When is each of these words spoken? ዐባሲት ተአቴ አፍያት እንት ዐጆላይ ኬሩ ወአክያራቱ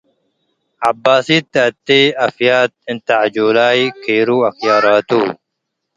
ዐባሲት 0.87 1.45
ተአቴ 1.53 1.87
አፍያት 2.25 2.71
እንት 2.91 3.07
ዐጆላይ 3.21 3.79
ኬሩ 4.03 4.27
ወአክያራቱ 4.41 5.09